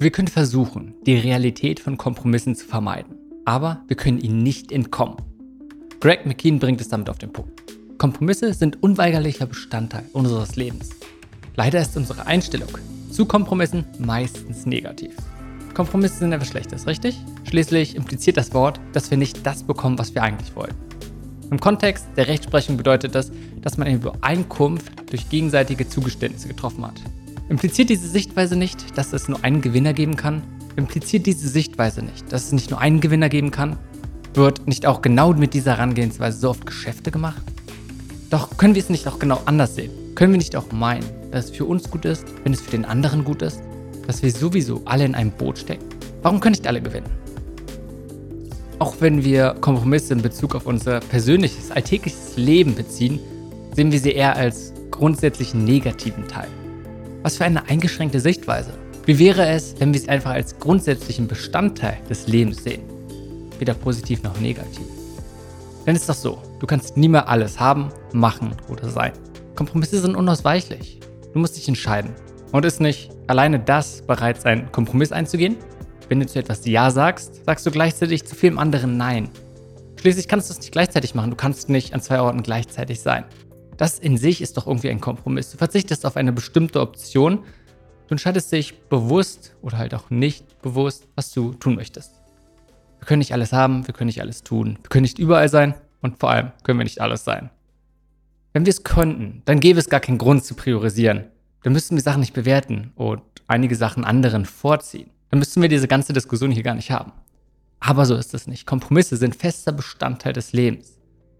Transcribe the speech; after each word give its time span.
Wir 0.00 0.12
können 0.12 0.28
versuchen, 0.28 0.94
die 1.06 1.16
Realität 1.16 1.80
von 1.80 1.96
Kompromissen 1.96 2.54
zu 2.54 2.64
vermeiden, 2.66 3.16
aber 3.44 3.82
wir 3.88 3.96
können 3.96 4.20
ihnen 4.20 4.44
nicht 4.44 4.70
entkommen. 4.70 5.16
Greg 5.98 6.24
McKean 6.24 6.60
bringt 6.60 6.80
es 6.80 6.86
damit 6.86 7.10
auf 7.10 7.18
den 7.18 7.32
Punkt. 7.32 7.64
Kompromisse 7.98 8.54
sind 8.54 8.80
unweigerlicher 8.80 9.46
Bestandteil 9.46 10.04
unseres 10.12 10.54
Lebens. 10.54 10.90
Leider 11.56 11.80
ist 11.80 11.96
unsere 11.96 12.28
Einstellung 12.28 12.68
zu 13.10 13.26
Kompromissen 13.26 13.84
meistens 13.98 14.66
negativ. 14.66 15.16
Kompromisse 15.74 16.18
sind 16.18 16.32
etwas 16.32 16.46
Schlechtes, 16.46 16.86
richtig? 16.86 17.18
Schließlich 17.42 17.96
impliziert 17.96 18.36
das 18.36 18.54
Wort, 18.54 18.78
dass 18.92 19.10
wir 19.10 19.18
nicht 19.18 19.44
das 19.44 19.64
bekommen, 19.64 19.98
was 19.98 20.14
wir 20.14 20.22
eigentlich 20.22 20.54
wollen. 20.54 20.76
Im 21.50 21.58
Kontext 21.58 22.06
der 22.16 22.28
Rechtsprechung 22.28 22.76
bedeutet 22.76 23.16
das, 23.16 23.32
dass 23.62 23.76
man 23.76 23.88
eine 23.88 23.96
Übereinkunft 23.96 24.92
durch 25.10 25.28
gegenseitige 25.28 25.88
Zugeständnisse 25.88 26.46
getroffen 26.46 26.86
hat. 26.86 27.02
Impliziert 27.48 27.88
diese 27.88 28.06
Sichtweise 28.06 28.56
nicht, 28.56 28.98
dass 28.98 29.14
es 29.14 29.26
nur 29.26 29.42
einen 29.42 29.62
Gewinner 29.62 29.94
geben 29.94 30.16
kann? 30.16 30.42
Impliziert 30.76 31.24
diese 31.24 31.48
Sichtweise 31.48 32.04
nicht, 32.04 32.30
dass 32.30 32.44
es 32.44 32.52
nicht 32.52 32.70
nur 32.70 32.78
einen 32.78 33.00
Gewinner 33.00 33.30
geben 33.30 33.50
kann? 33.50 33.78
Wird 34.34 34.68
nicht 34.68 34.84
auch 34.84 35.00
genau 35.00 35.32
mit 35.32 35.54
dieser 35.54 35.78
Herangehensweise 35.78 36.38
so 36.38 36.50
oft 36.50 36.66
Geschäfte 36.66 37.10
gemacht? 37.10 37.42
Doch 38.28 38.58
können 38.58 38.74
wir 38.74 38.82
es 38.82 38.90
nicht 38.90 39.08
auch 39.08 39.18
genau 39.18 39.40
anders 39.46 39.76
sehen? 39.76 39.90
Können 40.14 40.32
wir 40.32 40.38
nicht 40.38 40.56
auch 40.56 40.70
meinen, 40.72 41.06
dass 41.30 41.46
es 41.46 41.50
für 41.52 41.64
uns 41.64 41.90
gut 41.90 42.04
ist, 42.04 42.26
wenn 42.44 42.52
es 42.52 42.60
für 42.60 42.72
den 42.72 42.84
anderen 42.84 43.24
gut 43.24 43.40
ist? 43.40 43.62
Dass 44.06 44.22
wir 44.22 44.30
sowieso 44.30 44.82
alle 44.84 45.06
in 45.06 45.14
einem 45.14 45.30
Boot 45.30 45.58
stecken? 45.58 45.86
Warum 46.20 46.40
können 46.40 46.52
nicht 46.52 46.66
alle 46.66 46.82
gewinnen? 46.82 47.08
Auch 48.78 48.96
wenn 49.00 49.24
wir 49.24 49.56
Kompromisse 49.62 50.12
in 50.12 50.20
Bezug 50.20 50.54
auf 50.54 50.66
unser 50.66 51.00
persönliches, 51.00 51.70
alltägliches 51.70 52.36
Leben 52.36 52.74
beziehen, 52.74 53.18
sehen 53.74 53.90
wir 53.90 54.00
sie 54.00 54.12
eher 54.12 54.36
als 54.36 54.74
grundsätzlich 54.90 55.54
negativen 55.54 56.28
Teil. 56.28 56.48
Was 57.22 57.36
für 57.36 57.44
eine 57.44 57.68
eingeschränkte 57.68 58.20
Sichtweise. 58.20 58.72
Wie 59.04 59.18
wäre 59.18 59.48
es, 59.48 59.74
wenn 59.78 59.92
wir 59.92 60.00
sie 60.00 60.08
einfach 60.08 60.30
als 60.30 60.58
grundsätzlichen 60.58 61.26
Bestandteil 61.26 61.98
des 62.08 62.28
Lebens 62.28 62.62
sehen? 62.62 62.82
Weder 63.58 63.74
positiv 63.74 64.22
noch 64.22 64.38
negativ. 64.38 64.86
Denn 65.84 65.96
es 65.96 66.02
ist 66.02 66.08
doch 66.08 66.14
so, 66.14 66.42
du 66.60 66.66
kannst 66.66 66.96
nie 66.96 67.08
mehr 67.08 67.28
alles 67.28 67.58
haben, 67.58 67.88
machen 68.12 68.54
oder 68.68 68.88
sein. 68.88 69.12
Kompromisse 69.56 70.00
sind 70.00 70.14
unausweichlich. 70.14 71.00
Du 71.32 71.40
musst 71.40 71.56
dich 71.56 71.66
entscheiden. 71.66 72.14
Und 72.52 72.64
ist 72.64 72.80
nicht 72.80 73.10
alleine 73.26 73.58
das 73.58 74.02
bereits 74.02 74.44
ein 74.44 74.70
Kompromiss 74.70 75.10
einzugehen? 75.10 75.56
Wenn 76.08 76.20
du 76.20 76.26
zu 76.26 76.38
etwas 76.38 76.64
Ja 76.66 76.90
sagst, 76.90 77.44
sagst 77.44 77.66
du 77.66 77.70
gleichzeitig 77.70 78.24
zu 78.24 78.36
vielem 78.36 78.58
anderen 78.58 78.96
Nein. 78.96 79.28
Schließlich 80.00 80.28
kannst 80.28 80.48
du 80.48 80.52
es 80.52 80.60
nicht 80.60 80.72
gleichzeitig 80.72 81.14
machen. 81.14 81.30
Du 81.30 81.36
kannst 81.36 81.68
nicht 81.68 81.92
an 81.92 82.00
zwei 82.00 82.20
Orten 82.20 82.42
gleichzeitig 82.42 83.00
sein. 83.00 83.24
Das 83.78 83.98
in 83.98 84.18
sich 84.18 84.42
ist 84.42 84.56
doch 84.56 84.66
irgendwie 84.66 84.90
ein 84.90 85.00
Kompromiss. 85.00 85.52
Du 85.52 85.56
verzichtest 85.56 86.04
auf 86.04 86.16
eine 86.16 86.32
bestimmte 86.32 86.80
Option. 86.80 87.38
Du 88.08 88.12
entscheidest 88.12 88.52
dich 88.52 88.78
bewusst 88.88 89.54
oder 89.62 89.78
halt 89.78 89.94
auch 89.94 90.10
nicht 90.10 90.60
bewusst, 90.60 91.06
was 91.14 91.30
du 91.30 91.54
tun 91.54 91.76
möchtest. 91.76 92.12
Wir 92.98 93.06
können 93.06 93.20
nicht 93.20 93.32
alles 93.32 93.52
haben, 93.52 93.86
wir 93.86 93.94
können 93.94 94.08
nicht 94.08 94.20
alles 94.20 94.42
tun, 94.42 94.78
wir 94.82 94.88
können 94.88 95.02
nicht 95.02 95.20
überall 95.20 95.48
sein 95.48 95.74
und 96.02 96.18
vor 96.18 96.30
allem 96.30 96.50
können 96.64 96.78
wir 96.78 96.84
nicht 96.84 97.00
alles 97.00 97.24
sein. 97.24 97.50
Wenn 98.52 98.66
wir 98.66 98.70
es 98.70 98.82
könnten, 98.82 99.42
dann 99.44 99.60
gäbe 99.60 99.78
es 99.78 99.88
gar 99.88 100.00
keinen 100.00 100.18
Grund 100.18 100.44
zu 100.44 100.54
priorisieren. 100.54 101.26
Dann 101.62 101.72
müssten 101.72 101.94
wir 101.94 102.02
Sachen 102.02 102.20
nicht 102.20 102.34
bewerten 102.34 102.92
und 102.96 103.22
einige 103.46 103.76
Sachen 103.76 104.04
anderen 104.04 104.44
vorziehen. 104.44 105.10
Dann 105.30 105.38
müssten 105.38 105.62
wir 105.62 105.68
diese 105.68 105.86
ganze 105.86 106.12
Diskussion 106.12 106.50
hier 106.50 106.64
gar 106.64 106.74
nicht 106.74 106.90
haben. 106.90 107.12
Aber 107.78 108.06
so 108.06 108.16
ist 108.16 108.34
es 108.34 108.48
nicht. 108.48 108.66
Kompromisse 108.66 109.16
sind 109.16 109.36
fester 109.36 109.70
Bestandteil 109.70 110.32
des 110.32 110.52
Lebens. 110.52 110.98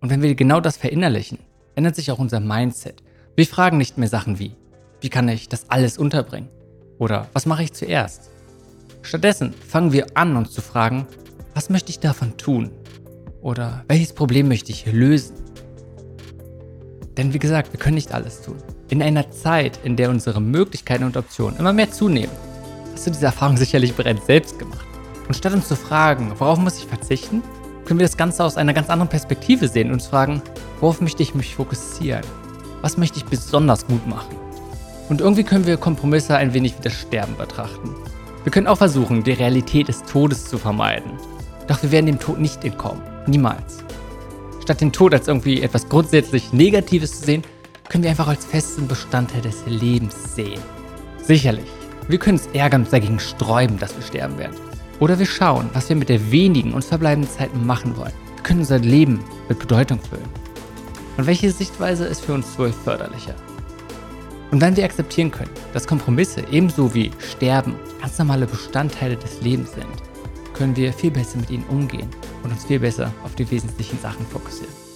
Und 0.00 0.10
wenn 0.10 0.22
wir 0.22 0.34
genau 0.36 0.60
das 0.60 0.76
verinnerlichen, 0.76 1.38
ändert 1.74 1.96
sich 1.96 2.10
auch 2.10 2.18
unser 2.18 2.40
Mindset. 2.40 3.02
Wir 3.36 3.46
fragen 3.46 3.78
nicht 3.78 3.98
mehr 3.98 4.08
Sachen 4.08 4.38
wie, 4.38 4.56
wie 5.00 5.08
kann 5.08 5.28
ich 5.28 5.48
das 5.48 5.70
alles 5.70 5.98
unterbringen? 5.98 6.48
Oder 6.98 7.28
was 7.32 7.46
mache 7.46 7.62
ich 7.62 7.72
zuerst? 7.72 8.30
Stattdessen 9.02 9.54
fangen 9.66 9.92
wir 9.92 10.06
an, 10.14 10.36
uns 10.36 10.52
zu 10.52 10.60
fragen, 10.60 11.06
was 11.54 11.70
möchte 11.70 11.90
ich 11.90 12.00
davon 12.00 12.36
tun? 12.36 12.70
Oder 13.40 13.84
welches 13.88 14.12
Problem 14.12 14.48
möchte 14.48 14.72
ich 14.72 14.86
lösen? 14.86 15.34
Denn 17.16 17.32
wie 17.32 17.38
gesagt, 17.38 17.72
wir 17.72 17.80
können 17.80 17.94
nicht 17.94 18.12
alles 18.12 18.42
tun. 18.42 18.56
In 18.88 19.02
einer 19.02 19.30
Zeit, 19.30 19.80
in 19.84 19.96
der 19.96 20.10
unsere 20.10 20.40
Möglichkeiten 20.40 21.04
und 21.04 21.16
Optionen 21.16 21.58
immer 21.58 21.72
mehr 21.72 21.90
zunehmen, 21.90 22.34
hast 22.92 23.06
du 23.06 23.10
diese 23.10 23.26
Erfahrung 23.26 23.56
sicherlich 23.56 23.94
bereits 23.94 24.26
selbst 24.26 24.58
gemacht. 24.58 24.86
Und 25.26 25.34
statt 25.34 25.52
uns 25.52 25.68
zu 25.68 25.76
fragen, 25.76 26.32
worauf 26.38 26.58
muss 26.58 26.78
ich 26.78 26.86
verzichten, 26.86 27.42
können 27.84 27.98
wir 28.00 28.06
das 28.06 28.16
Ganze 28.16 28.44
aus 28.44 28.56
einer 28.56 28.74
ganz 28.74 28.90
anderen 28.90 29.08
Perspektive 29.08 29.68
sehen 29.68 29.88
und 29.88 29.94
uns 29.94 30.06
fragen, 30.06 30.42
worauf 30.80 31.00
möchte 31.00 31.22
ich 31.22 31.34
mich 31.34 31.54
fokussieren? 31.54 32.24
Was 32.82 32.96
möchte 32.96 33.18
ich 33.18 33.24
besonders 33.24 33.86
gut 33.86 34.06
machen? 34.06 34.36
Und 35.08 35.20
irgendwie 35.20 35.44
können 35.44 35.66
wir 35.66 35.76
Kompromisse 35.76 36.36
ein 36.36 36.54
wenig 36.54 36.74
wie 36.78 36.82
das 36.82 36.94
Sterben 36.94 37.36
betrachten. 37.36 37.94
Wir 38.44 38.52
können 38.52 38.66
auch 38.66 38.78
versuchen, 38.78 39.22
die 39.22 39.32
Realität 39.32 39.88
des 39.88 40.02
Todes 40.04 40.46
zu 40.46 40.56
vermeiden. 40.56 41.12
Doch 41.66 41.82
wir 41.82 41.90
werden 41.90 42.06
dem 42.06 42.18
Tod 42.18 42.38
nicht 42.38 42.64
entkommen. 42.64 43.02
Niemals. 43.26 43.84
Statt 44.62 44.80
den 44.80 44.92
Tod 44.92 45.12
als 45.12 45.28
irgendwie 45.28 45.62
etwas 45.62 45.88
grundsätzlich 45.88 46.52
Negatives 46.52 47.20
zu 47.20 47.26
sehen, 47.26 47.42
können 47.88 48.04
wir 48.04 48.10
einfach 48.10 48.28
als 48.28 48.44
festen 48.44 48.86
Bestandteil 48.86 49.42
des 49.42 49.66
Lebens 49.66 50.34
sehen. 50.34 50.60
Sicherlich, 51.22 51.66
wir 52.08 52.18
können 52.18 52.38
uns 52.38 52.48
ärgern 52.54 52.84
und 52.84 52.92
dagegen 52.92 53.18
sträuben, 53.18 53.78
dass 53.78 53.94
wir 53.96 54.02
sterben 54.02 54.38
werden. 54.38 54.56
Oder 55.00 55.18
wir 55.18 55.26
schauen, 55.26 55.70
was 55.72 55.88
wir 55.88 55.96
mit 55.96 56.08
der 56.08 56.30
wenigen 56.30 56.72
und 56.72 56.84
verbleibenden 56.84 57.30
Zeit 57.30 57.54
machen 57.54 57.96
wollen. 57.96 58.12
Wir 58.36 58.42
können 58.42 58.60
unser 58.60 58.78
Leben 58.78 59.20
mit 59.48 59.58
Bedeutung 59.58 59.98
füllen. 59.98 60.28
Und 61.16 61.26
welche 61.26 61.50
Sichtweise 61.50 62.06
ist 62.06 62.24
für 62.24 62.34
uns 62.34 62.58
wohl 62.58 62.72
förderlicher? 62.72 63.34
Und 64.50 64.60
wenn 64.60 64.76
wir 64.76 64.84
akzeptieren 64.84 65.30
können, 65.30 65.50
dass 65.72 65.86
Kompromisse 65.86 66.42
ebenso 66.50 66.92
wie 66.94 67.10
Sterben 67.18 67.76
ganz 68.00 68.18
normale 68.18 68.46
Bestandteile 68.46 69.16
des 69.16 69.40
Lebens 69.42 69.72
sind, 69.72 69.86
können 70.54 70.74
wir 70.76 70.92
viel 70.92 71.10
besser 71.10 71.38
mit 71.38 71.50
ihnen 71.50 71.64
umgehen 71.68 72.08
und 72.42 72.50
uns 72.50 72.64
viel 72.64 72.80
besser 72.80 73.12
auf 73.24 73.34
die 73.34 73.50
wesentlichen 73.50 73.98
Sachen 74.00 74.26
fokussieren. 74.26 74.89